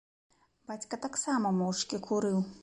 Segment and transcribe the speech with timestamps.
[0.71, 2.43] Бацька таксама моўчкі курыў.